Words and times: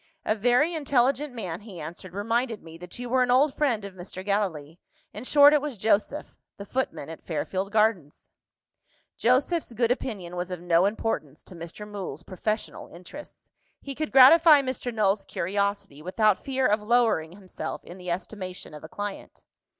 "A 0.25 0.33
very 0.33 0.73
intelligent 0.73 1.31
man," 1.31 1.59
he 1.61 1.79
answered, 1.79 2.15
"reminded 2.15 2.63
me 2.63 2.75
that 2.79 2.97
you 2.97 3.07
were 3.07 3.21
an 3.21 3.29
old 3.29 3.53
friend 3.53 3.85
of 3.85 3.93
Mr. 3.93 4.25
Gallilee. 4.25 4.79
In 5.13 5.23
short, 5.25 5.53
it 5.53 5.61
was 5.61 5.77
Joseph 5.77 6.35
the 6.57 6.65
footman 6.65 7.07
at 7.07 7.21
Fairfield 7.21 7.71
Gardens." 7.71 8.31
Joseph's 9.15 9.71
good 9.73 9.91
opinion 9.91 10.35
was 10.35 10.49
of 10.49 10.59
no 10.59 10.85
importance 10.87 11.43
to 11.43 11.55
Mr. 11.55 11.87
Mool's 11.87 12.23
professional 12.23 12.87
interests. 12.87 13.51
He 13.79 13.93
could 13.93 14.11
gratify 14.11 14.63
Mr. 14.63 14.91
Null's 14.91 15.23
curiosity 15.23 16.01
without 16.01 16.43
fear 16.43 16.65
of 16.65 16.81
lowering 16.81 17.33
himself 17.33 17.83
in 17.83 17.99
the 17.99 18.09
estimation 18.09 18.73
of 18.73 18.83
a 18.83 18.89
client. 18.89 19.43